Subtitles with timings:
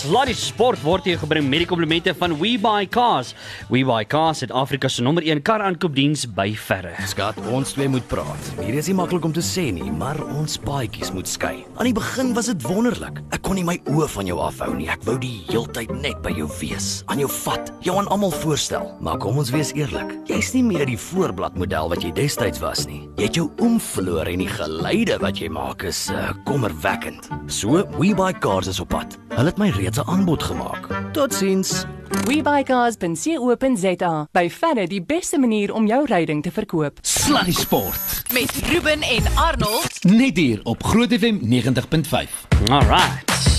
[0.00, 3.34] Sluddy Sport word hier gebring met die komplimente van WeBuyCars.
[3.68, 6.94] WeBuyCars het Afrika se nommer 1 kar aankoopdiens by verre.
[7.10, 8.46] Skat, ons twee moet praat.
[8.62, 11.66] Hier is nie maklik om te sê nie, maar ons paadjies moet skei.
[11.76, 13.20] Aan die begin was dit wonderlik.
[13.36, 14.88] Ek kon nie my oë van jou afhou nie.
[14.88, 18.88] Ek wou die heeltyd net by jou wees, aan jou vat, jou aan almal voorstel.
[19.04, 20.16] Maar kom ons wees eerlik.
[20.32, 23.02] Jy's nie meer die voorblad model wat jy destyds was nie.
[23.20, 27.28] Jy het jou oom verloor en die geluide wat jy maak is uh, kommerwekkend.
[27.52, 29.20] So, WeBuyCars is op pad.
[29.36, 31.12] Hulle het my 'n aanbod gemaak.
[31.12, 31.84] Totsiens.
[32.26, 34.26] WeBuyCars.co.za.
[34.32, 36.98] By verre die beste manier om jou ryding te verkoop.
[37.00, 38.22] Sluddy Sport.
[38.32, 40.04] met Ruben en Arnold.
[40.04, 42.46] Net hier op Groot FM 90.5.
[42.70, 43.49] Alright.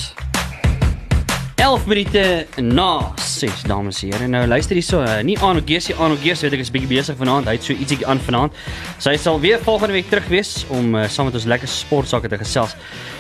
[1.62, 4.28] 11 minute na 6 dames en here.
[4.28, 7.46] Nou luister hierso, uh, nie aan Ogesie aan Ogesie weet ek is bietjie besig vanaand.
[7.46, 8.56] Hy het so ietsie aan vanaand.
[8.98, 12.40] Sy sal weer volgende week terug wees om uh, saam met ons lekker sportsake te
[12.42, 12.74] gesels.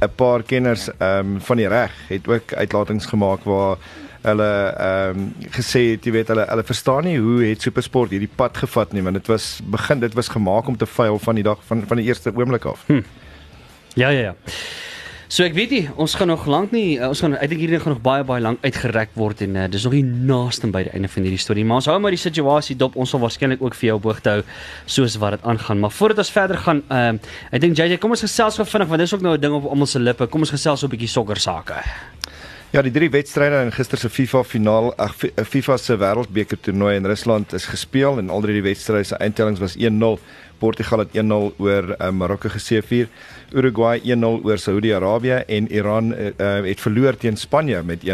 [0.00, 3.76] 'n paar kenners ehm um, van die reg het ook uitlatings gemaak waar
[4.22, 8.30] hulle ehm um, gesê het jy weet hulle hulle verstaan nie hoe het supersport hierdie
[8.36, 11.44] pad gevat nie want dit was begin dit was gemaak om te faal van die
[11.44, 12.82] dag van van die eerste oomblik af.
[12.86, 13.00] Hm.
[13.96, 14.34] Ja, ja, ja.
[15.28, 17.80] So ek weet nie, ons gaan nog lank nie, uh, ons gaan ek dink hierdie
[17.82, 20.92] gaan nog baie baie lank uitgereik word en uh, dis nog nie naaste by die
[20.94, 22.94] einde van hierdie storie, maar ons hou maar die situasie dop.
[22.94, 24.44] Ons sal waarskynlik ook vir jou op hoogte hou
[24.86, 25.82] soos wat dit aangaan.
[25.82, 28.88] Maar voordat ons verder gaan, ehm uh, ek dink JJ, kom ons gesels gou vinnig
[28.92, 30.26] want dis ook nou 'n ding op almal se lippe.
[30.30, 31.74] Kom ons gesels so 'n bietjie sokker sake.
[32.72, 36.58] Ja, die drie wedstryde in gister se FIFA finaal, ag Fi- eh, FIFA se wêreldbeker
[36.60, 40.18] toernooi in Rusland is gespeel en al drie wedstryde se eindtellings was 1-0.
[40.58, 43.08] Portugal het 1-0 oor uh, Marokko geseëvier.
[43.52, 46.30] Uruguay 1-0 oor Saudi-Arabië en Iran uh,
[46.66, 48.08] het verloor teen Spanje met 1-0.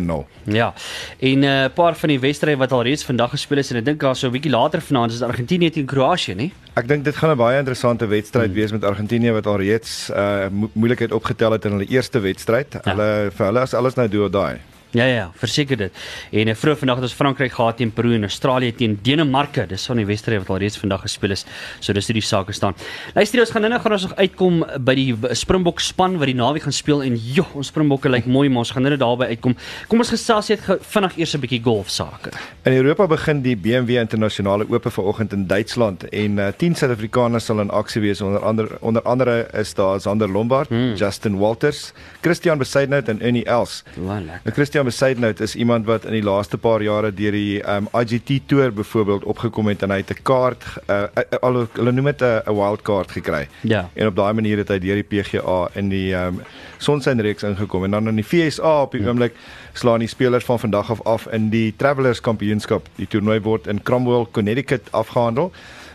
[0.44, 0.72] Ja.
[1.18, 3.84] En 'n uh, paar van die wedstryde wat al reeds vandag gespeel is en ek
[3.84, 6.52] dink daar so 'n bietjie later vanaand is Argentinië teen Kroasie, nie?
[6.74, 8.54] Ek dink dit gaan 'n baie interessante wedstryd hmm.
[8.54, 12.72] wees met Argentinië wat al reeds uh, mo moeilikheid opgetel het in hulle eerste wedstryd.
[12.72, 12.80] Ja.
[12.84, 14.71] Hulle vir hulle is alles nou do or die.
[14.92, 16.00] Ja ja, verseker dit.
[16.36, 19.64] En uh, vroeër vandag het ons Frankryk gehad teen Peru en Australië teen Denemarke.
[19.66, 21.46] Dis van die wedstryde wat al reeds vandag gespeel is.
[21.80, 22.76] So dis hoe die sake staan.
[23.16, 25.06] Luister, ons gaan nou gaan ons nog uitkom by die
[25.38, 28.74] Springbok span wat die naweek gaan speel en joh, ons Springbokke lyk mooi, maar ons
[28.76, 29.56] gaan nou daarby uitkom.
[29.88, 32.34] Kom ons gesels net gou vinnig eers 'n bietjie golf sake.
[32.68, 37.60] In Europa begin die BMW internasionale ope vanoggend in Duitsland en uh, 10 Suid-Afrikaners sal
[37.60, 40.94] in aksie wees onder andere onder andere is daar Sander Lombard, hmm.
[40.94, 43.82] Justin Walters, Christian Besaidnout en Ernie Els.
[43.96, 44.40] Lekker.
[44.44, 48.46] Nou Christian Besaidnout is iemand wat in die laaste paar jare deur die um, IGT
[48.46, 52.22] toer byvoorbeeld opgekom het en hy het 'n kaart uh, uh, al hulle noem dit
[52.22, 53.48] 'n 'n wild card gekry.
[53.60, 53.88] Ja.
[53.94, 56.42] En op daai manier het hy deur die PGA in die um,
[56.78, 59.34] sonskynreeks ingekom en dan in die FSA op die oomblik
[59.72, 62.88] slaan die spelers van vandag af af in die Travelers Kampioenskap.
[62.96, 65.52] Die toernooi word in Cromwell, Connecticut afgehandel.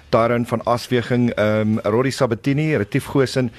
[0.09, 3.51] Daarin van Asweging, ehm um, Rory Sabatini, Retief Goosen,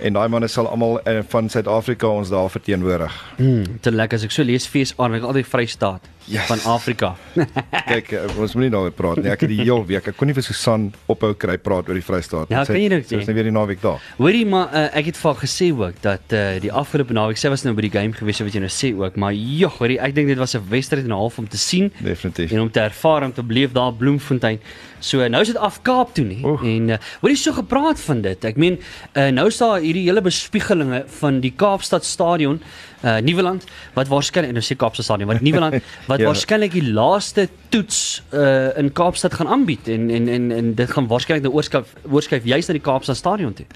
[0.00, 3.20] en daai manne sal almal uh, van Suid-Afrika ons daar verteenwoordig.
[3.38, 6.46] Mm, te lekker as ek so lees fees aan, ek altyd Vrystaat Yes.
[6.48, 7.16] van Afrika.
[7.92, 9.30] Kyk, uh, ons moet nie daaroor praat nie.
[9.30, 12.04] Ek het die heel week, ek kon nie vir Susan ophou kry praat oor die
[12.06, 12.48] Vrystaat.
[12.48, 13.26] Ja, Sy- kan jy dit is sê?
[13.28, 14.00] nie weer die naweek daar.
[14.16, 17.48] Hoorie maar uh, ek het vir haar gesê ook dat uh, die afgelope naweek sy
[17.52, 20.14] was nou by die game gewees wat jy nou sê ook, maar jog, hoorie, ek
[20.16, 22.52] dink dit was 'n wedstryd en 'n half om te sien Definitief.
[22.52, 24.58] en om te ervaar om te beleef daar Bloemfontein.
[25.00, 26.40] So nou is dit af Kaap toe nie.
[26.44, 26.62] Oeg.
[26.64, 28.44] En uh, hoorie so gepraat van dit.
[28.44, 28.78] Ek meen
[29.12, 32.60] uh, nou is daar hierdie hele bespiegelinge van die Kaapstad stadion
[33.04, 36.26] uh Nieuweland wat waarskynlik nou sê Kaapstad stadion, wat Nieuweland wat Ja.
[36.30, 41.06] waarskynlik die laaste toets uh in Kaapstad gaan aanbied en en en en dit gaan
[41.10, 43.66] waarskynlik nou oorskuif oorskuif juist na die Kaapstad stadion toe.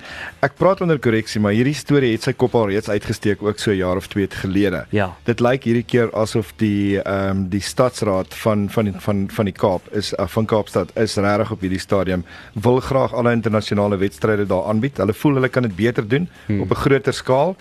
[0.44, 3.70] Ek praat onder korreksie, maar hierdie storie het sy kop al reeds uitgesteek ook so
[3.70, 4.84] 'n jaar of 2 gelede.
[4.90, 5.16] Ja.
[5.24, 9.54] Dit lyk hierdie keer asof die ehm um, die stadsraad van van van van die
[9.54, 14.46] Kaap is uh, van Kaapstad is regtig op hierdie stadium wil graag alle internasionale wedstryde
[14.46, 14.96] daar aanbied.
[14.96, 16.60] Hulle voel hulle kan dit beter doen hmm.
[16.60, 17.56] op 'n groter skaal.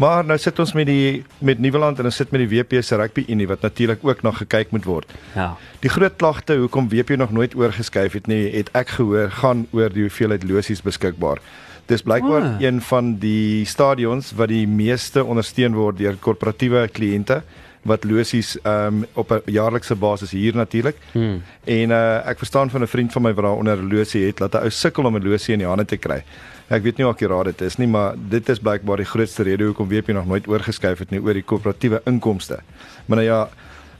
[0.00, 2.96] Maar nou sit ons met die met Nieuweland en ons sit met die WP se
[2.96, 5.10] rugby unie wat natuurlik ook na gekyk moet word.
[5.34, 5.50] Ja.
[5.84, 9.92] Die groot klagte hoekom WP nog nooit oorgeskuif het nie, het ek gehoor gaan oor
[9.92, 11.42] die hoeveelheid losies beskikbaar.
[11.90, 12.60] Dis blykbaar Ah.
[12.62, 17.42] een van die stadions wat die meeste ondersteun word deur korporatiewe kliënte
[17.82, 20.96] wat losies um, op 'n jaarlikse basis hier natuurlik.
[21.12, 21.42] Hmm.
[21.64, 24.52] En uh, ek verstaan van 'n vriend van my wat daaronder 'n losie het dat
[24.54, 26.24] 'n ou sukkel om 'n losie in die hande te kry.
[26.68, 29.64] Ek weet nie hoe akkuraat dit is nie, maar dit is blykbaar die grootste rede
[29.64, 32.58] hoekom WP nog nooit oorgeskuif het nie oor die korporatiewe inkomste.
[33.06, 33.48] Maar nou ja,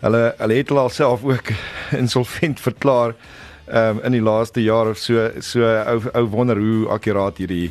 [0.01, 1.51] hulle hulle het hulle alself ook
[2.03, 3.15] insolvent verklaar
[3.73, 7.71] um, in die laaste jaar of so so ou ou wonder hoe akkuraat hierdie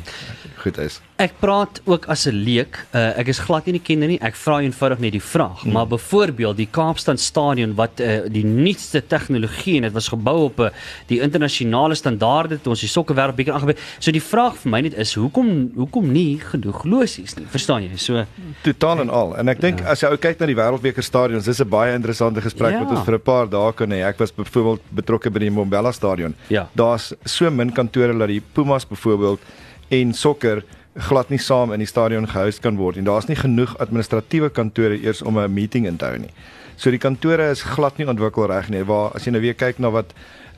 [0.60, 1.00] goed is.
[1.20, 2.78] Ek praat ook as 'n leek.
[2.94, 4.18] Uh, ek is glad nie 'n kenner nie.
[4.20, 5.62] Ek vra eenvoudig net die vraag.
[5.62, 5.72] Hmm.
[5.72, 10.58] Maar byvoorbeeld die Kaapstad stadion wat uh, die nuutste tegnologie en dit was gebou op
[10.58, 10.70] 'n uh,
[11.06, 13.78] die internasionale standaarde toe ons die sokker wêreld bietjie aangebeur.
[13.98, 17.46] So die vraag vir my net is hoekom hoekom nie genoeg losies nie.
[17.50, 17.96] Verstaan jy?
[17.96, 18.24] So
[18.62, 19.36] Totaal en al.
[19.36, 19.86] En ek dink ja.
[19.86, 22.80] as jy ou kyk na die wêreldbeker stadions, dis 'n baie interessante gesprek Ja.
[22.84, 24.06] wat ons vir 'n paar dae kon hê.
[24.08, 26.34] Ek was byvoorbeeld betrokke by die Mbombela stadion.
[26.48, 26.68] Ja.
[26.72, 29.40] Daar's so min kantore dat die Pumas byvoorbeeld
[29.88, 30.64] en sokker
[30.94, 34.98] glad nie saam in die stadion gehou kan word en daar's nie genoeg administratiewe kantore
[35.00, 36.30] eers om 'n meeting in te hou nie.
[36.76, 38.84] So die kantore is glad nie ontwikkel reg nie.
[38.84, 40.14] Waar as jy nou weer kyk na wat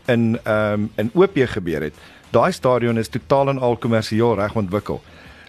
[0.07, 1.95] in ehm um, in OP gebeur het,
[2.31, 5.01] daai stadion is totaal en al kommersieel reg ontwikkel.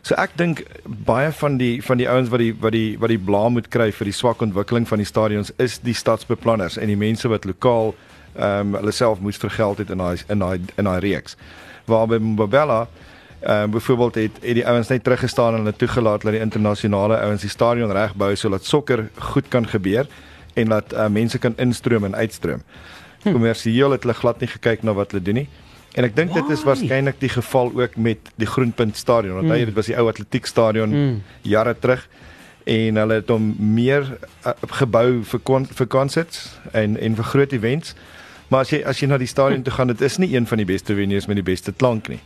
[0.03, 3.19] So ek dink baie van die van die ouens wat die wat die wat die
[3.19, 6.99] blaam moet kry vir die swak ontwikkeling van die stadions is die stadsbeplanners en die
[6.99, 7.93] mense wat lokaal
[8.35, 11.37] ehm um, hulle self moes vergeld het in daai in daai in daai reeks.
[11.85, 12.87] Waar by Mbabela
[13.39, 17.17] ehm um, byvoorbeeld het het die ouens net teruggestaan en hulle toegelaat dat die internasionale
[17.17, 20.07] ouens die stadion regbou sodat sokker goed kan gebeur
[20.53, 22.61] en dat uh, mense kan instroom en uitstroom.
[23.23, 25.49] Kommersieel het hulle glad nie gekyk na wat hulle doen nie.
[25.93, 29.35] En ek dink dit is waarskynlik die geval ook met die Groenpunt stadion.
[29.35, 29.65] Want mm.
[29.65, 31.21] dit was die ou atletiekstadion mm.
[31.41, 32.07] jare terug
[32.63, 34.07] en hulle het hom meer
[34.47, 37.95] uh, gebou vir kon, vir concerts en en vir groot events.
[38.53, 40.61] Maar as jy as jy na die stadion toe gaan, dit is nie een van
[40.61, 42.21] die beste venues met die beste klank nie.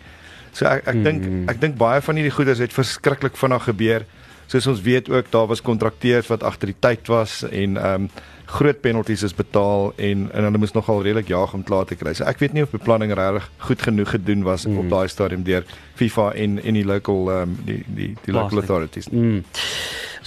[0.51, 4.07] So ek ek dink ek dink baie van hierdie goeders het verskriklik vinnig gebeur.
[4.51, 8.09] Soos ons weet ook daar was kontrakteurs wat agter die tyd was en ehm um,
[8.47, 12.13] groot penalties is betaal en en hulle moes nogal redelik jaag om klaar te kry.
[12.15, 14.77] So ek weet nie of beplanning regtig goed genoeg gedoen was mm.
[14.83, 15.67] op daai stadium deur
[15.99, 18.61] FIFA en en die local ehm um, die die die local Plaaslike.
[18.61, 19.11] authorities.
[19.11, 19.43] Mm.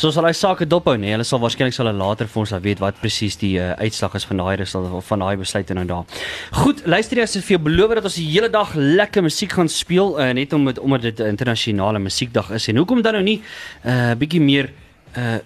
[0.01, 1.13] So sal hy sake dophou nee.
[1.13, 4.15] Hulle sal waarskynlik sal hulle later vir ons laat weet wat presies die uh, uitslag
[4.17, 6.23] is van daai resultate of van daai besluite nou daar.
[6.63, 9.69] Goed, luister jy as vir jou beloof dat ons die hele dag lekker musiek gaan
[9.69, 13.23] speel uh, net om dit omdat dit 'n internasionale musiekdag is en hoekom dan nou
[13.23, 13.43] nie
[13.85, 14.73] 'n uh, bietjie meer
[15.17, 15.39] uh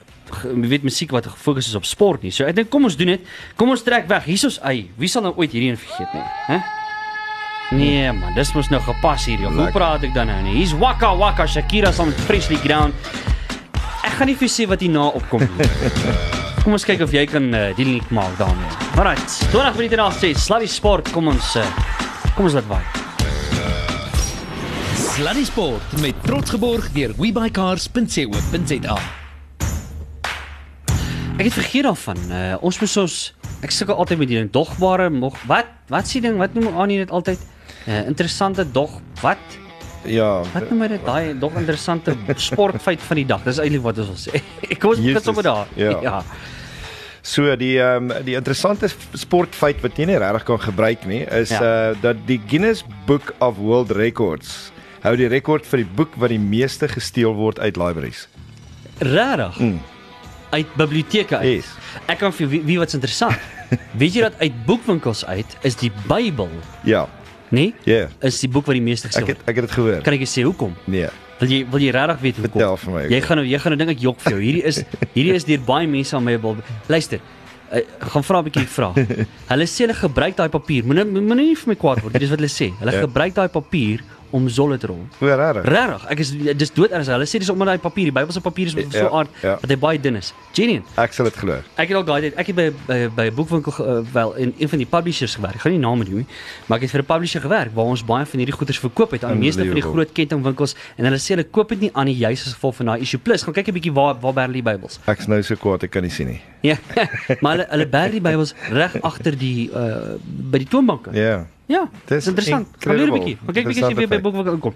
[0.44, 2.30] jy weet musiek wat gefokus is op sport nie.
[2.30, 3.20] So ek dink kom ons doen dit.
[3.56, 4.24] Kom ons trek weg.
[4.24, 4.90] Hier's ons ei.
[4.96, 6.58] Wie sal nou ooit hierdie een vergeet nie, hè?
[7.70, 9.46] Nee man, dis mos nou gepas hierdie.
[9.46, 10.56] Hoe praat ek dan nou nie?
[10.56, 12.94] Hier's Waka Waka Shakira saam met Freshly Ground.
[14.14, 15.64] Ek gaan nie vir sê wat hierna opkom nie.
[16.62, 18.68] Kom ons kyk of jy kan uh, die link maak daarmee.
[18.94, 20.38] Alright, 20 minute na 6.
[20.38, 21.64] Sluddy Sport, kom ons uh,
[22.36, 22.84] kom ons laat vaai.
[25.00, 29.00] Sluddy Sport met trots geborg deur webycars.co.za.
[31.34, 32.22] Ek het vergeet daarvan.
[32.30, 33.18] Uh, ons moet ons
[33.66, 37.10] ek sukkel altyd met hierdie dogbare mog wat wat s'ie ding wat noem aan dit
[37.10, 37.42] altyd?
[37.90, 38.94] uh, Interessante dog
[39.26, 39.58] wat?
[40.04, 41.04] Ja, Wat noem jy dit?
[41.06, 43.42] Daai dog interessante sportfeit van die dag.
[43.46, 44.42] Dis eintlik wat ons wil sê.
[44.78, 45.66] Kom ons begin sommer daar.
[45.80, 45.96] ja.
[46.08, 46.18] ja.
[47.24, 51.48] So die ehm um, die interessante sportfeit wat jy nie regtig kan gebruik nie is
[51.54, 51.60] ja.
[51.64, 54.70] uh dat die Guinness Book of World Records
[55.06, 58.26] hou die rekord vir die boek wat die meeste gesteel word uit libraries.
[59.00, 59.56] Regtig?
[59.60, 59.80] Mm.
[60.52, 61.48] Uit biblioteke uit.
[61.64, 61.72] Yes.
[62.06, 63.40] Ek kan vir wie, wie wat's interessant.
[64.00, 66.52] Weet jy dat uit boekwinkels uit is die Bybel,
[66.84, 67.06] Ja.
[67.54, 67.66] Nê?
[67.88, 67.94] Ja.
[67.94, 68.10] Yeah.
[68.30, 69.48] Is die boek wat die meeste Ek gesteel het word.
[69.48, 70.00] ek het dit gehoor.
[70.06, 70.74] Kan ek jou sê hoekom?
[70.86, 71.08] Nee.
[71.40, 72.60] Wil jy wil jy regtig weet hoekom?
[72.60, 73.04] Vertel vir my.
[73.10, 74.40] Jy gaan nou jy gaan nou dink ek jok vir jou.
[74.44, 74.82] Hierdie is
[75.16, 76.56] hierdie is deur baie mense aan my wil.
[76.88, 77.20] Luister.
[77.74, 77.80] Uh,
[78.12, 78.92] gaan vra 'n bietjie vra.
[79.50, 80.84] Hulle sê hulle gebruik daai papier.
[80.84, 82.12] Moenie moenie nie vir my kwaad word.
[82.14, 82.70] Dit is wat hulle sê.
[82.78, 83.00] Hulle Ja.
[83.06, 85.04] gebruik daai papier om zolle te rol.
[85.20, 85.66] Hoe regtig?
[85.70, 87.06] Regtig, ek is dis dood erns.
[87.12, 89.52] Hulle sê dis omdat daai papier, die Bybelse papier is so Ja, aard ja.
[89.62, 90.32] dat hy baie dun is.
[90.56, 90.82] Genuine.
[90.98, 91.60] Ek sal dit glo.
[91.78, 94.68] Ek het al daai ek het by by, by 'n boekwinkel uh, wel in een
[94.68, 95.54] van die publishers gewerk.
[95.54, 96.26] Ek gaan nie name noem nie,
[96.66, 99.24] maar ek het vir 'n publisher gewerk waar ons baie van hierdie goederes verkoop het
[99.24, 102.16] aan meeste van die groot kettingwinkels en hulle sê hulle koop dit nie aan die
[102.18, 103.20] juis as gevolg van daai issue.
[103.20, 104.98] Plus, gaan kyk 'n bietjie waar waar bær die Bybels.
[105.06, 106.40] Ek's nou so kwaad ek kan nie sien nie.
[106.62, 106.76] Ja.
[107.42, 110.18] maar hulle hulle bær die Bybels reg agter die uh
[110.50, 111.12] by die toonbanke.
[111.14, 111.46] Ja.
[111.66, 112.68] Ja, Dis interessant.
[112.78, 113.36] Gaan leer 'n bietjie.
[113.44, 114.74] Gaan kyk bietjie as jy weer by boekwinkel inkom.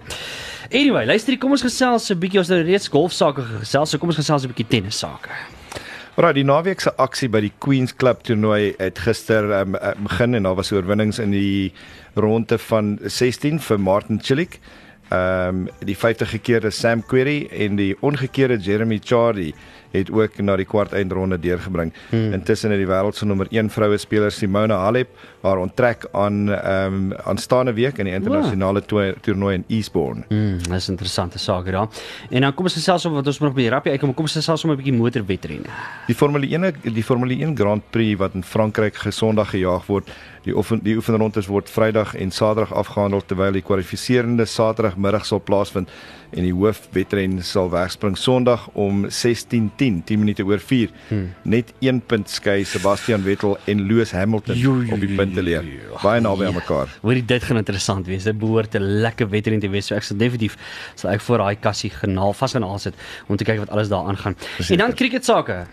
[0.71, 4.17] Anyway, luister, kom ons gesels 'n bietjie het nou reeds golfsake gesels, so kom ons
[4.17, 5.29] gesels 'n bietjie tennis sake.
[6.15, 10.43] Right, die naweek se aksie by die Queens Club toernooi het gister um, begin en
[10.43, 11.71] daar was oorwinnings in die
[12.15, 14.59] ronde van 16 vir Martin Cilic.
[15.09, 19.53] Ehm um, die 50 gekeerde Sam Querrey en die ongekeerde Jeremy Chardy
[19.91, 21.93] het ook na die kwart eindronde deurgebring.
[22.09, 22.33] Hmm.
[22.33, 25.09] Intussen het die wêreld se nommer 1 vroue speler Simona Halep
[25.41, 30.23] haar onttrek aan ehm um, aanstaande week in die internasionale to- toernooi in Eastbourne.
[30.29, 31.87] Mm, dis 'n interessante saak daar.
[32.29, 34.13] En dan kom ons gesels oor wat ons nog by die rappie uitkom.
[34.13, 35.69] Kom ons gesels sommer 'n bietjie motorwedrenne.
[36.07, 40.09] Die Formule 1 die Formule 1 Grand Prix wat in Frankryk gesondag gejaag word,
[40.45, 45.91] die oefen die oefenrondes word Vrydag en Saterdag afgehandel terwyl die kwalifiserende Saterdagmiddag sal plaasvind
[46.29, 50.89] en die hoofwedren sal wegspring Sondag om 16:10, 10 minute oor 4.
[51.07, 51.29] Hmm.
[51.41, 55.65] Net 1 punt skei Sebastian Vettel en Lewis Hamilton Joe, op die punteteler.
[56.01, 56.97] Baie naby aan mekaar.
[57.01, 58.23] Hoorie dit gaan interessant wees.
[58.23, 59.87] Dit behoort 'n lekker wedren te wees.
[59.87, 60.57] So ek sal definitief
[60.95, 62.93] sal ek voor daai kassie genaal vasgenaal sit
[63.27, 64.35] om te kyk wat alles daar aangaan.
[64.69, 65.65] En dan cricket sake.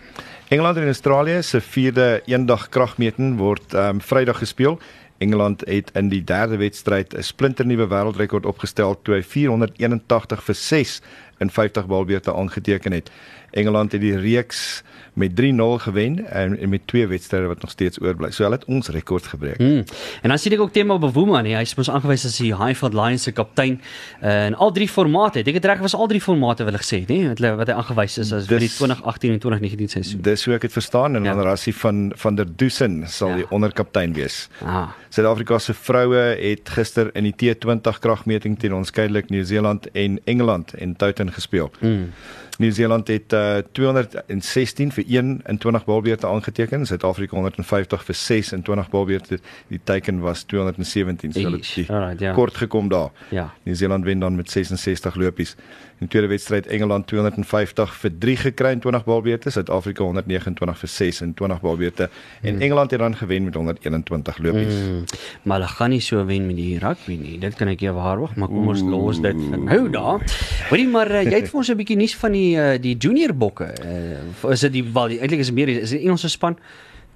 [0.47, 4.77] Engeland en Australië se vierde eendag kragmeting word um, Vrydag gespeel.
[5.19, 11.01] Engeland het in die derde wedstryd 'n splinternuwe wêreldrekord opgestel toe hy 481 vir 6
[11.43, 13.11] in 50 balbeurte aangeteken het.
[13.51, 14.83] Engeland het die reeks
[15.17, 18.29] met 3-0 gewen en, en met twee wedstryde wat nog steeds oorbly.
[18.31, 19.57] So hulle het ons rekord gebreek.
[19.57, 19.83] Mm.
[20.21, 22.93] En dan sien ek ook Temo Bavuma nee, hy is mos aangewys as die Highfield
[22.93, 23.79] Lions se kaptein
[24.21, 25.41] uh, in al drie formate.
[25.41, 27.77] Ek het reg was al drie formate wil ek sê, nê, wat hulle wat hy
[27.79, 30.21] aangewys is as vir die Dis- 2018 en 2019 seisoen.
[30.27, 31.33] Dis hoe ek dit verstaan en Ja.
[31.33, 33.35] dan Rassie van van der Dusen sal Ja.
[33.41, 34.49] die onderkaptein wees.
[34.61, 34.89] Ah.
[35.09, 40.95] Suid-Afrika se vroue het gister in die T20 kragmeting teen onskeidelik Nieu-Seeland en Engeland en
[40.95, 41.71] Towton gespeel.
[41.79, 42.11] Mm.
[42.57, 48.61] Nieu-Seeland het uh, 216 vir 1 in 20 balbeurte aangeteken, Suid-Afrika 150 vir 6 in
[48.61, 49.39] 20 balbeurte.
[49.67, 52.33] Die teiken was 217, so hulle het die alright, ja.
[52.33, 53.09] kort gekom daar.
[53.29, 53.53] Ja.
[53.63, 55.55] Nieu-Seeland wen dan met 66 lopies.
[55.97, 60.91] In die tweede wedstryd Engeland 250 vir 3 gekry in 20 balbeurte, Suid-Afrika 129 vir
[60.93, 62.09] 6 in 20 balbeurte
[62.41, 64.75] en Engeland het dan gewen met 121 lopies.
[64.75, 65.03] Mm,
[65.41, 67.39] maar hulle gaan nie so wen met die rugby nie.
[67.41, 70.21] Dit kan ek jou waarborg, maar kom ons los dit vir nou daar.
[70.69, 73.33] Hoorie maar uh, jy het vir ons 'n bietjie nuus van die uh, die junior
[73.33, 73.73] bokke.
[73.81, 76.61] Uh, is dit die wel eintlik is meer is dit Engelse span?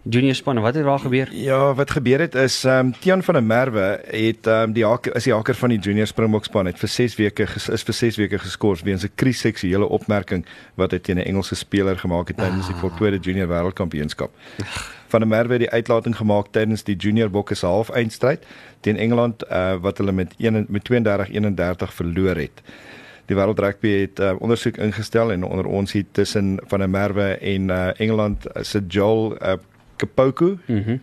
[0.03, 1.29] Junior span, wat het daar gebeur?
[1.31, 4.85] Ja, wat gebeur het is ehm um, Tian van der Merwe het ehm um, die
[4.85, 7.83] haker is die haker van die junior Springbok span het vir 6 weke ges, is
[7.83, 12.27] vir 6 weke geskort weens 'n kriseksuele opmerking wat hy teen 'n Engelse speler gemaak
[12.27, 14.31] het tydens die voltooide junior wêreldkampioenskap.
[15.07, 18.45] Van der Merwe het die uitlating gemaak tydens die junior bokke se halfeindstryd
[18.79, 22.61] teen Engeland uh, wat hulle met 1 met 32-31 verloor het.
[23.25, 27.37] Die wêreld rugby het uh, ondersoek ingestel en onder ons hier tussen van der Merwe
[27.37, 29.53] en uh, Engeland uh, se Joel uh,
[30.01, 30.97] Kapoku Mhm.
[30.97, 31.01] Mm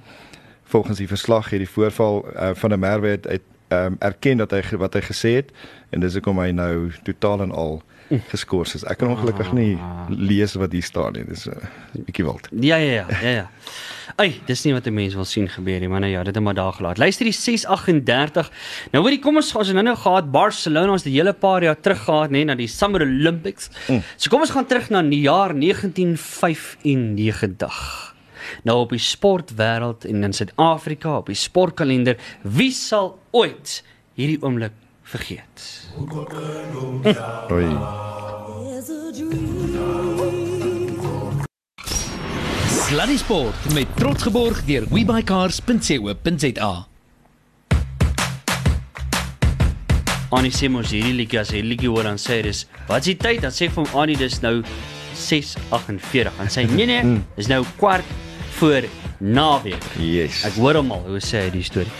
[0.69, 3.40] Volgens die verslag het die voorval uh, van 'n Merwe het, het
[3.73, 5.52] um, erken dat hy wat hy gesê het
[5.90, 7.83] en dis hoekom hy nou totaal en al
[8.28, 8.85] geskort is.
[8.88, 9.78] Ek kan ongelukkig nie
[10.09, 11.25] lees wat hier staan nie.
[11.28, 11.57] Dis 'n uh,
[12.05, 12.49] bietjie wild.
[12.61, 13.50] Ja ja ja, ja ja.
[14.17, 16.45] Ai, dis nie wat 'n mens wil sien gebeur nie, maar nou ja, dit het
[16.45, 16.99] maar daar gelaat.
[16.99, 18.50] Luister die 638.
[18.93, 21.62] Nou weet jy, kom ons ons het nou nou gehad Barcelona ons die hele paar
[21.62, 23.71] jaar terug gehad nê na die Summer Olympics.
[23.88, 24.02] Mm.
[24.17, 28.14] So kom ons gaan terug na die jaar 1995.
[28.62, 33.83] Nou op die sportwêreld en in Suid-Afrika op die sportkalender, wie sal ooit
[34.19, 35.64] hierdie oomblik vergeet?
[37.52, 37.71] Oei.
[42.88, 46.71] Sluddy Sport met trots geborg deur webycars.co.za.
[50.28, 53.14] Annie sê mos hierdie liedjie as hy die liedjie hoor dan sê dis wat is
[53.14, 54.59] die tyd dan sê vir hom Annie dis nou
[55.17, 58.05] 6:48 dan sê nee nee dis nou kwart
[58.59, 58.85] voor
[59.20, 59.82] naweek.
[59.98, 60.44] Yes.
[60.46, 61.90] Ek hoor hom al hoe sê hy die storie.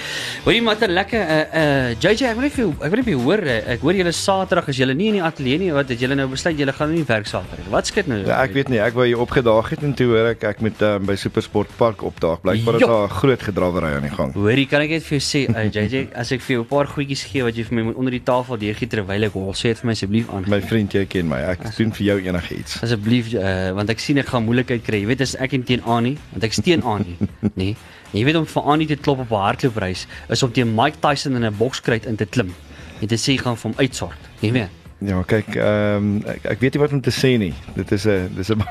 [0.44, 3.18] Hoorie maar 'n lekker uh uh JJ, ek wil net vir ek wil net vir
[3.22, 3.42] hoor.
[3.42, 5.70] Uh, ek hoor julle Saterdag is julle nie in die ateljee nie.
[5.72, 7.66] Wat het julle nou besluit julle gaan nie werk Saterdag?
[7.70, 8.20] Wat skit nou?
[8.26, 10.82] Ja, ek weet nie, ek wou hier opgedaag het en toe hoor ek ek moet
[10.82, 12.40] um, by Supersport Park opdaag.
[12.42, 12.87] Blykbaar is Jo.
[12.87, 14.32] daar 'n groot gedrawery aan die gang.
[14.34, 16.87] Hoorie, kan ek net vir jou sê, uh, JJ, as ek vir jou 'n paar
[16.87, 19.75] goedjies gee wat jy vir my moet onder die tafel deurgee terwyl ek hol, sê
[19.75, 20.44] dit vir my asseblief aan.
[20.48, 21.38] My vriend, jy ken my.
[21.38, 22.82] Ek doen vir jou enigiets.
[22.82, 25.00] Asseblief uh, want ek sien ek gaan moeilikheid kry.
[25.02, 27.50] Jy weet as ek en teen Annie, want ek steen Annie, nê.
[27.61, 27.77] Nee.
[28.12, 31.35] Jy weet om vir Annie te klop op 'n hardloopreis is om teen Mike Tyson
[31.37, 32.55] in 'n bokskruit in te klim
[33.00, 34.19] en te sê gaan vir hom uitsort.
[34.41, 34.69] Jy weet.
[35.00, 37.55] Ja, kyk, ehm um, ek, ek weet nie wat om te sê nie.
[37.75, 38.62] Dit is 'n dis 'n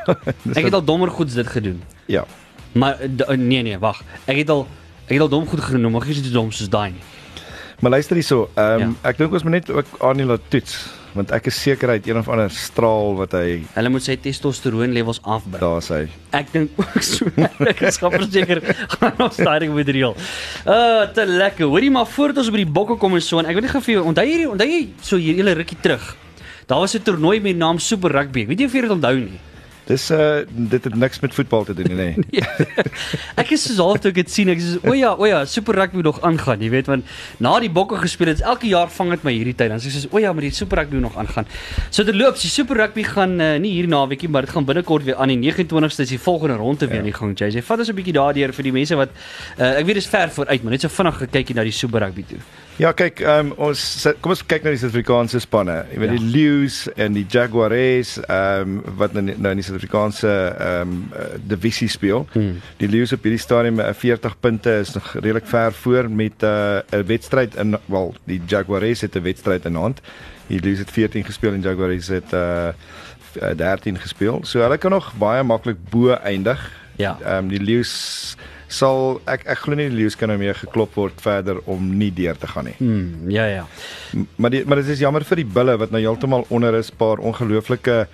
[0.56, 1.82] Ek het al dommer goeds dit gedoen.
[2.08, 2.25] ja.
[2.74, 4.03] Maar d- nee nee, wag.
[4.25, 4.67] Ek het al
[5.08, 7.01] ek het al dom goed genoem, maar gister is dom soos daai nie.
[7.79, 9.10] Maar luister hierso, ehm um, Ja.
[9.10, 12.07] ek dink ons moet net ook Annie laat toets want ek is seker hy het
[12.07, 15.62] een of ander straal wat hy Hulle moet sy testosteroon levels afbring.
[15.62, 16.00] daar sê.
[16.38, 17.27] Ek dink ook so.
[17.74, 18.62] ek is verseker
[18.97, 20.15] gaan ons daai moet reël.
[20.65, 21.65] Uh, te lekker.
[21.65, 24.05] Hoorie maar voordat ons by die bokke kom en so en ek gou vir jou
[24.13, 26.15] onthou hierdie onthou jy so hier hele rukkie terug.
[26.67, 28.41] Daar was 'n toernooi met die naam Super Rugby.
[28.41, 29.39] Ek weet nie of jy dit onthou nie.
[29.88, 32.41] Dis uh dit het niks met voetbal te doen nie, nê.
[33.41, 35.77] Ek is soos half toe ek dit sien, ek is o ja, o ja, Super
[35.79, 37.08] Rugby nog aangaan, jy weet, want
[37.44, 39.72] na die bokke gespeel het, elke jaar vang dit my hierdie tyd.
[39.72, 41.48] Dan sê ek soos o ja, maar die Super Rugby nog aangaan.
[41.88, 45.08] So dit loop, die Super Rugby gaan uh, nie hier naweekie, maar dit gaan binnekort
[45.08, 47.36] weer aan die 29ste is die volgende ronde weer aan die gang.
[47.39, 50.32] Sê, vat ons 'n bietjie daardeur vir die mense wat uh, ek weet dis ver
[50.36, 52.44] vooruit, maar net so vinnig gekykie na die Super Rugby toe.
[52.77, 53.81] Ja, kyk, um, ons
[54.22, 55.79] kom ons kyk na die Suid-Afrikaanse spanne.
[55.91, 56.17] Jy weet Ja.
[56.17, 60.29] die Lions en die Jaguars ehm um, wat nou nou in die Suid-Afrikaanse
[60.60, 62.27] ehm um, uh, divisie speel.
[62.36, 62.60] Hmm.
[62.77, 66.46] Die Lions op hierdie stadium met 40 punte is nog redelik ver voor met 'n
[66.46, 70.01] uh, wedstryd in wel, die Jaguars het 'n wedstryd in hand.
[70.48, 72.69] Die Lions het 14 gespeel en Jaguars het uh
[73.55, 74.39] 13 gespeel.
[74.43, 76.72] So hulle kan nog baie maklik bo eindig.
[76.96, 77.17] Ja.
[77.24, 78.36] Ehm um, die Lions
[78.67, 82.12] sal ek ek glo nie die Lions kan nou meer geklop word verder om nie
[82.12, 82.75] deur te gaan nie.
[82.79, 83.65] Hmm, ja ja.
[84.36, 87.17] Maar die, maar dit is jammer vir die bulle wat nou heeltemal onder is, paar
[87.19, 88.07] ongelooflike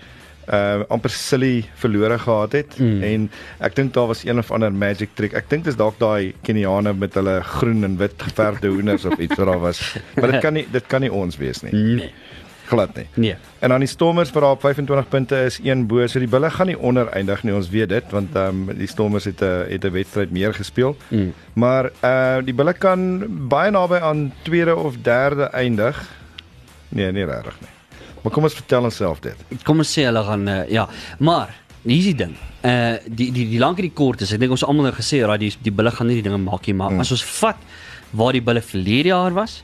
[0.44, 2.86] uh amper silly verlore gehad het Mm.
[2.86, 3.04] mm.
[3.04, 3.30] en
[3.64, 5.34] ek dink daar was een of ander magic trick.
[5.34, 9.38] Ek dink dis dalk daai Keniane met hulle groen en wit geverfde hoenders of iets
[9.40, 9.80] wat daar was.
[10.20, 11.72] Maar dit kan nie dit kan nie ons wees nie.
[11.74, 12.12] Nee.
[12.74, 13.06] Glad nie.
[13.14, 13.36] Nee.
[13.60, 16.50] En dan die Stormers wat daar op 25 punte is, een bo, so die bulle
[16.54, 19.66] gaan nie onder eindig nie, ons weet dit, want ehm um, die Stormers het 'n
[19.70, 20.98] het 'n wedstryd meer gespeel.
[21.10, 21.34] Mm.
[21.54, 26.10] Maar uh die bulle kan baie naby aan tweede of derde eindig.
[26.90, 27.70] Nee, nie regtig nie.
[28.22, 29.36] Maar kom ons vertel onsself dit.
[29.64, 30.88] Kom ons sê hulle gaan uh, ja,
[31.20, 31.50] maar
[31.84, 32.36] hier is die ding.
[32.64, 35.20] Uh die die die lank en die kort is, ek dink ons almal nou gesê
[35.26, 37.04] raai die die bulle gaan nie die dinge maak nie, maar mm.
[37.04, 37.60] as ons vat
[38.12, 39.64] waar die bulle verlede jaar was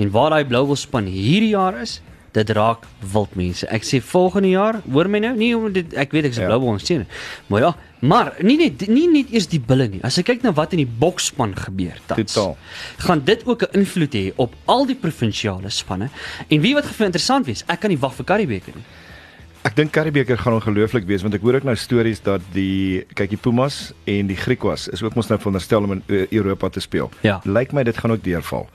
[0.00, 2.00] en waar daai blou wil span hierdie jaar is,
[2.32, 3.66] dit raak wild mense.
[3.68, 6.42] Ek sê volgende jaar, hoor my nou, nie om dit ek weet ek is 'n
[6.42, 6.46] Ja.
[6.48, 7.06] blou bol steun.
[7.48, 10.00] Maar ja, maar nie net nie net eers die bulle nie.
[10.02, 12.32] As jy kyk na wat in die boksspan gebeur tans.
[12.32, 12.56] Totaal.
[12.98, 16.08] Gaan dit ook 'n invloed hê op al die provinsiale spanne?
[16.48, 18.84] En wie wat vir interessant wees, ek kan nie wag vir Karibeker nie.
[19.64, 23.28] Ek dink Karibeker gaan ongelooflik wees want ek hoor ook nou stories dat die kyk
[23.30, 26.80] die Pumas en die Griquas is ook mos nou veronderstel om in uh, Europa te
[26.80, 27.10] speel.
[27.22, 27.40] Ja.
[27.44, 28.68] Lyk my dit gaan ook deurval.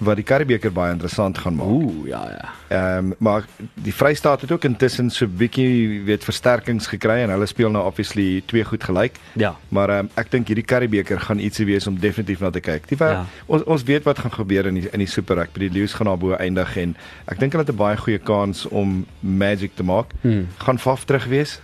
[0.00, 1.68] Wat die Karibeker baie interessant gaan maak.
[1.68, 2.52] Ooh, ja ja.
[2.68, 7.46] Ehm um, maar die Vrystaat het ook intussen so bietjie weet versterkings gekry en hulle
[7.46, 9.18] speel nou obviously twee goed gelyk.
[9.32, 9.54] Ja.
[9.68, 12.88] Maar um, ek dink hierdie Karibeker gaan ietsie wees om definitief na te kyk.
[12.88, 13.10] Die ja.
[13.10, 13.24] Ja.
[13.46, 15.68] ons ons weet wat gaan gebeur in die in die Super Rugby.
[15.68, 19.06] Die Lions gaan daarbo eindig en ek dink hulle het 'n baie goeie kans om
[19.20, 20.16] magic te maak.
[20.22, 20.46] Hmm.
[20.58, 21.60] Gaan Faf terug wees?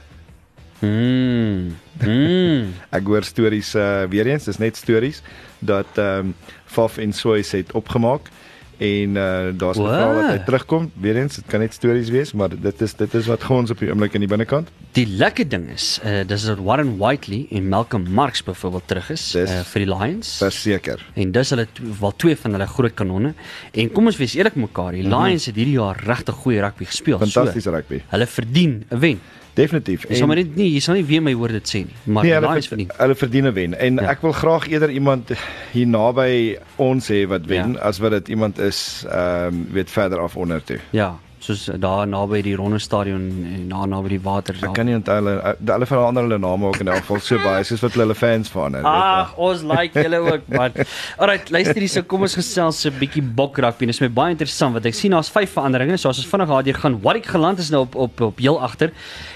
[0.80, 1.76] Mm.
[2.04, 2.72] Mm.
[2.96, 5.22] Ek hoor stories uh weer eens, dis net stories
[5.58, 8.30] dat ehm um, Faf en Soys het opgemaak
[8.78, 9.86] en uh daar's Wow.
[9.88, 10.90] gevra dat hy terugkom.
[11.00, 13.78] Weer eens, dit kan net stories wees, maar dit is dit is wat gons op
[13.78, 14.68] die oomblik in die binnekant.
[14.92, 19.30] Die lekker ding is, uh dis dat Warren Whiteley en Malcolm Marx byvoorbeeld terug is
[19.32, 20.36] Dis uh, vir die Lions.
[20.36, 21.06] Verseker.
[21.14, 21.66] En dis hulle
[22.00, 23.32] wel twee van hulle groot kanonne.
[23.72, 27.18] En kom ons wees eerlik mekaar, die Lions het hierdie jaar regtig goeie rugby gespeel.
[27.18, 27.98] Fantastiese rugby.
[28.04, 29.20] So, hulle verdien 'n wen.
[29.56, 30.04] Definitief.
[30.08, 32.24] Jy sal maar net nie, jy sal nie weer my woorde dit sê nie, maar
[32.26, 32.90] nee, hulle, Lions verdien.
[33.00, 34.10] hulle verdien 'n wen en Ja.
[34.12, 35.30] ek wil graag eerder iemand
[35.72, 37.78] hier naby ons hê wat wen ja.
[37.80, 40.78] as wat dit iemand is ehm um, weet verder af onder toe.
[40.92, 44.56] Ja, soos daar naby die Ronde Stadion en na naby die water.
[44.66, 47.38] Ek kan nie onthou hulle uh, hulle verander hulle name ook in elk geval so
[47.44, 48.82] baie soos wat hulle hulle fans weet jy.
[48.90, 50.72] Ag, ons like julle ook, man.
[51.20, 53.86] Alright, luister hierso, kom ons gesels 'n bietjie bokragby.
[53.86, 55.96] Dit is my baie interessant want ek sien daar's vyf veranderinge.
[55.98, 58.92] So as ons vinnig daardeur gaan, Warwick geland is nou op op op heel agter.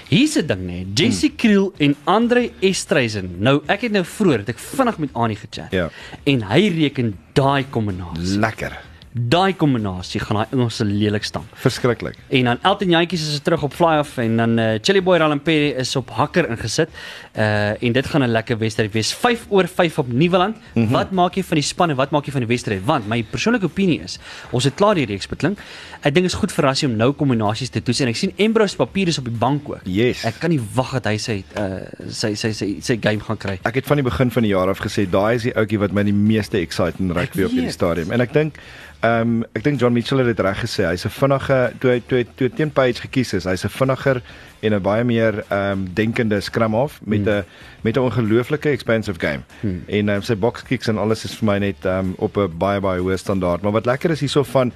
[0.09, 0.85] Hier's 'n ding nê.
[0.93, 1.35] Jesse Hmm.
[1.37, 3.35] Kriel en Andre Estreisen.
[3.39, 5.71] Nou, ek het nou vroeër het ek vinnig met Annie gechat.
[5.71, 5.89] Ja.
[6.25, 8.39] En hy reken daai kombinasie.
[8.39, 8.90] Lekker.
[9.11, 11.43] Daai kombinasie gaan daai Engelse lelik staan.
[11.59, 12.15] Verskriklik.
[12.31, 15.95] En dan Elton Jantjies is terug op fly-off en dan uh, Chili Boy Ralampere is
[15.99, 16.89] op hakker ingesit.
[17.35, 19.13] Uh en dit gaan 'n lekker wedstryd wees.
[19.13, 20.55] 5 oor 5 op Nieuweland.
[20.55, 20.91] Mm -hmm.
[20.91, 22.85] Wat maak jy van die span en wat maak jy van die wedstryd?
[22.85, 24.19] Want my persoonlike opinie is,
[24.51, 25.59] ons het klaar die reeks beklink.
[26.01, 28.75] Ek dink is goed vir Rassie om nou kombinasies te toets en ek sien Embrose
[28.75, 29.79] papier is op die bank ook.
[29.83, 30.23] Yes.
[30.23, 33.59] Ek kan nie wag dat hy sy uh sy sy sy sy game gaan kry.
[33.63, 35.91] Ek het van die begin van die jaar af gesê daai is die ouetjie wat
[35.91, 37.73] my die meeste excite in rugby op hierdie weet.
[37.73, 38.11] stadium.
[38.11, 38.55] En ek dink
[39.01, 40.85] ehm um, ek dink John Mitchell het dit reg gesê.
[40.85, 43.45] Hy's 'n vinnige toe hy toe toe teen Page gekies is.
[43.45, 44.21] Hy's 'n vinniger
[44.61, 47.43] en 'n baie meer ehm um, denkende scrum half met 'n
[47.81, 49.41] met 'n ongelooflike expansive game.
[49.61, 49.83] Hmm.
[49.87, 52.57] En um, sy box kicks en alles is vir my net ehm um, op 'n
[52.57, 53.61] baie baie hoë standaard.
[53.61, 54.71] Maar wat lekker is hierso van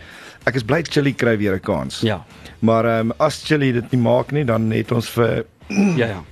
[0.45, 2.01] ek is bly Chili kry weer 'n kans.
[2.01, 2.25] Ja.
[2.59, 6.23] Maar ehm um, as Chili dit nie maak nie, dan het ons vir Ja ja.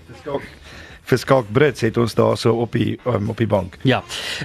[1.14, 3.78] Vir Skalk Brits het ons daarso op die um, op die bank.
[3.88, 4.02] Ja.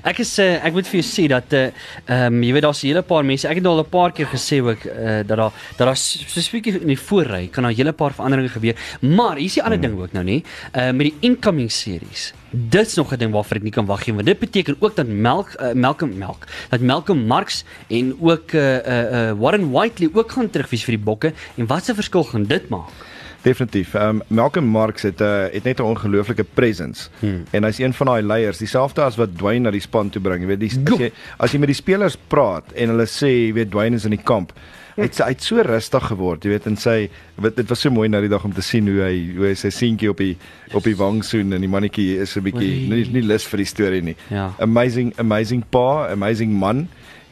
[0.06, 1.66] Ek is uh, ek moet vir jou sê dat uh
[2.08, 3.48] ehm um, jy weet daar's 'n hele paar mense.
[3.48, 6.92] Ek het al 'n paar keer gesê ook uh, dat daar dat daar spesifiek in
[6.92, 8.76] die voorry kan daar 'n hele paar veranderinge gebeur.
[9.00, 9.88] Maar hier's die ander hmm.
[9.88, 10.42] ding ook nou nê.
[10.74, 12.32] Uh met die incoming series.
[12.50, 15.06] Dit's nog 'n ding waarvoor ek nie kan wag nie, want dit beteken ook dat
[15.06, 20.32] Melk uh, Malcolm Melk, dat Malcolm Marx en ook uh uh, uh Warren Whiteley ook
[20.32, 23.07] gaan terugwees vir die bokke en wat se verskil gaan dit maak?
[23.42, 23.94] Definitief.
[23.94, 27.08] Ehm um, Malcolm Marx het 'n uh, het net 'n ongelooflike presence.
[27.18, 27.42] Hmm.
[27.50, 30.40] En hy's een van daai leiers, dieselfde as wat Dwayne na die span toe bring.
[30.40, 33.52] Jy weet, die, as jy as jy met die spelers praat en hulle sê, jy
[33.52, 34.52] weet Dwayne is in die kamp.
[34.98, 37.10] Hy het hy het so rustig geword, jy weet, en sy
[37.54, 39.70] dit was so mooi nou die dag om te sien hoe hy hoe hy sy
[39.70, 40.36] seentjie op die
[40.74, 43.66] op die wang soen en die mannetjie is 'n bietjie nie nie lus vir die
[43.66, 44.16] storie nie.
[44.30, 44.50] Ja.
[44.58, 46.88] Amazing amazing pa, amazing man.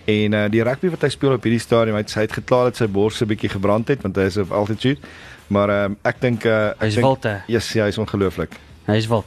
[0.07, 2.71] En uh, die rugby wat hy speel op hierdie stadium, hy het, hy het geklaar
[2.71, 5.01] dat sy bors 'n bietjie gebrand het want hy is op altitude.
[5.48, 7.37] Maar ehm um, ek dink uh, ek Hy's dink wild, hè?
[7.46, 8.56] Yes, ja, hy's ongelooflik.
[8.87, 9.24] Hy is wild.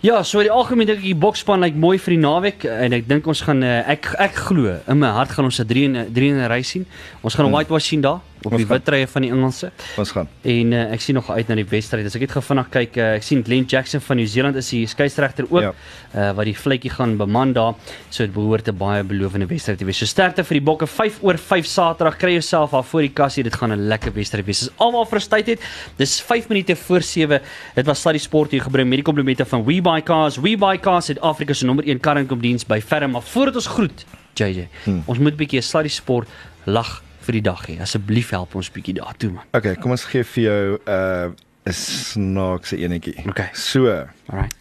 [0.00, 3.08] Ja, so die algemeen dink ek die boksspan lyk mooi vir die naweek en ek
[3.08, 5.94] dink ons gaan uh, ek ek glo in my hart gaan ons 'n 3 in
[6.14, 6.86] 3 in 'n ry sien.
[7.22, 7.54] Ons gaan 'n Hmm.
[7.58, 9.70] whitewash sien daar op Ons die wit treye van die Engelse.
[9.96, 10.28] Ons gaan.
[10.42, 12.06] En uh, ek sien nog uit na die wedstryd.
[12.06, 14.86] As ek net gou vinnig kyk, uh, ek sien Glenn Jackson van Nieu-Seeland is die
[14.86, 15.72] skeieregter ook Ja.
[16.14, 17.74] uh, wat die vletjie gaan beman daar.
[18.10, 19.98] So dit behoort 'n baie belovende wedstryd te wees.
[19.98, 22.16] So sterkte vir die bokke 5 oor 5 Saterdag.
[22.16, 23.42] Kry jouself daar voor die kassie.
[23.42, 24.60] Dit gaan 'n lekker wedstryd wees.
[24.60, 25.60] Dis almal verstaan het.
[25.96, 27.40] Dis 5 minute voor 7.
[27.74, 30.36] Dit was Sluddy Sport hier gebring met die komplimente van We Buy Cars.
[30.36, 33.10] We Buy Cars Suid-Afrika se nommer 1 karringkomdiens by Ferm.
[33.10, 35.02] Maar voordat ons groet, JJ, hmm.
[35.06, 36.28] ons moet 'n bietjie 'n Sluddy Sport
[36.64, 37.76] lag vir die dag hê.
[37.84, 39.44] Asseblief help ons bietjie daartoe man.
[39.56, 41.28] Okay, kom ons gee vir jou 'n uh,
[41.68, 43.16] 'n snaakse enetjie.
[43.28, 43.50] Okay.
[43.52, 43.86] So,
[44.32, 44.54] Alright.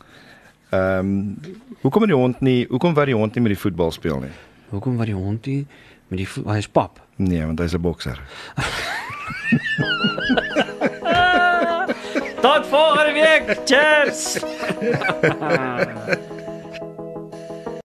[0.72, 1.38] ehm um,
[1.82, 4.34] hoekom het die hond nie hoekom wou die hond nie met die voetbal speel nie?
[4.70, 5.64] Hoekom wat die hond hier
[6.10, 7.00] met die voet, hy is pap.
[7.16, 8.20] Nee, want hy's 'n bokser.
[12.42, 13.58] Tot volgende week.
[13.66, 14.38] Cheers.